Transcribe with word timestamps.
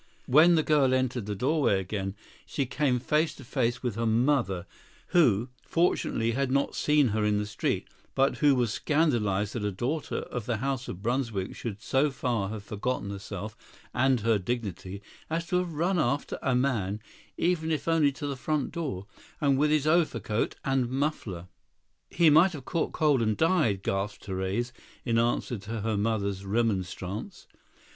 When 0.25 0.55
the 0.55 0.63
girl 0.63 0.95
entered 0.95 1.27
the 1.27 1.35
doorway 1.35 1.79
again, 1.79 2.15
she 2.47 2.65
came 2.65 2.97
face 2.97 3.35
to 3.35 3.43
face 3.43 3.83
with 3.83 3.93
her 3.97 4.07
mother, 4.07 4.65
who, 5.09 5.49
fortunately, 5.61 6.31
had 6.31 6.49
not 6.51 6.73
seen 6.73 7.09
her 7.09 7.23
in 7.23 7.37
the 7.37 7.45
street, 7.45 7.87
but 8.15 8.37
who 8.37 8.55
was 8.55 8.73
scandalized 8.73 9.53
that 9.53 9.63
a 9.63 9.71
daughter 9.71 10.15
of 10.21 10.47
the 10.47 10.57
house 10.57 10.87
of 10.87 11.03
Brunswick 11.03 11.55
should 11.55 11.83
so 11.83 12.09
far 12.09 12.49
have 12.49 12.63
forgotten 12.63 13.11
herself 13.11 13.55
and 13.93 14.21
her 14.21 14.39
dignity 14.39 15.03
as 15.29 15.45
to 15.45 15.57
have 15.57 15.73
run 15.75 15.99
after 15.99 16.39
a 16.41 16.55
man 16.55 16.99
even 17.37 17.69
if 17.69 17.87
only 17.87 18.11
to 18.13 18.25
the 18.25 18.35
front 18.35 18.71
door, 18.71 19.05
and 19.39 19.55
with 19.55 19.69
his 19.69 19.85
overcoat 19.85 20.55
and 20.65 20.89
muffler. 20.89 21.47
"He 22.09 22.31
might 22.31 22.53
have 22.53 22.65
caught 22.65 22.91
cold 22.91 23.21
and 23.21 23.37
died," 23.37 23.83
gasped 23.83 24.25
Therese, 24.25 24.73
in 25.05 25.19
answer 25.19 25.59
to 25.59 25.81
her 25.81 25.95
mother's 25.95 26.43
remonstrance. 26.43 27.45